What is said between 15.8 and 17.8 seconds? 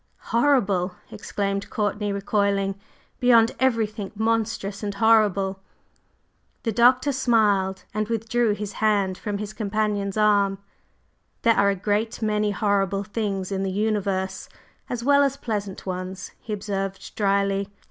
ones," he observed dryly.